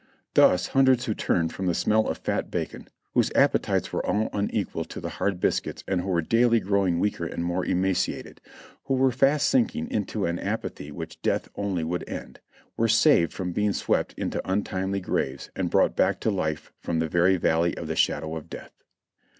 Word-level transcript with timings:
Thus 0.33 0.69
hundreds 0.69 1.05
who 1.05 1.13
turned 1.13 1.53
from 1.53 1.67
the 1.67 1.75
smell 1.75 2.07
of 2.07 2.17
fat 2.17 2.49
bacon, 2.49 2.87
whose 3.13 3.31
appetites 3.35 3.93
were 3.93 4.03
all 4.03 4.29
unequal 4.33 4.83
to 4.85 4.99
the 4.99 5.09
hard 5.09 5.39
biscuits, 5.39 5.83
and 5.87 6.01
who 6.01 6.07
were 6.07 6.23
daily 6.23 6.59
growing 6.59 6.99
weaker 6.99 7.23
and 7.27 7.45
more 7.45 7.63
emaciated,— 7.63 8.41
who 8.85 8.95
were 8.95 9.11
fast 9.11 9.47
sinking 9.47 9.91
into 9.91 10.25
an 10.25 10.39
apathy 10.39 10.91
which 10.91 11.21
death 11.21 11.49
only 11.53 11.83
would 11.83 12.09
end,— 12.09 12.39
were 12.77 12.87
saved 12.87 13.31
from 13.31 13.51
being 13.51 13.73
swept 13.73 14.15
into 14.17 14.41
untimely 14.43 15.01
graves, 15.01 15.51
and 15.55 15.69
brought 15.69 15.95
back 15.95 16.19
to 16.21 16.31
life 16.31 16.71
from 16.79 16.97
the 16.97 17.07
very 17.07 17.37
Valley 17.37 17.77
of 17.77 17.87
the 17.87 17.95
Shadow 17.95 18.35
of 18.35 18.49
Death. 18.49 18.71